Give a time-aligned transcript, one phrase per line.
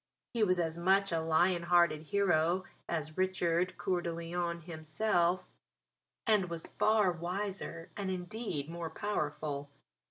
[0.33, 5.45] He was as much a Lion hearted hero as Richard Coeur de Lion himself,
[6.25, 9.69] and was far wiser and indeed more powerful.